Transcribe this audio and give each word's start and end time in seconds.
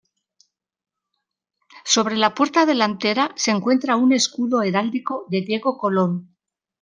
Sobre 1.95 2.15
la 2.17 2.33
puerta 2.33 2.65
delantera 2.71 3.31
se 3.35 3.51
encuentra 3.51 3.97
un 3.97 4.13
escudo 4.13 4.63
heráldico 4.63 5.27
de 5.29 5.41
Diego 5.41 5.77
Colón. 5.77 6.31